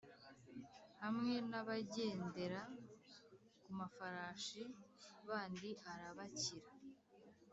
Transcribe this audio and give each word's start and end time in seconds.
hamwe 1.01 1.33
n’abagendera 1.49 2.61
ku 3.61 3.69
mafarashi 3.79 4.61
bandi 5.27 5.69
arabakira 5.91 6.67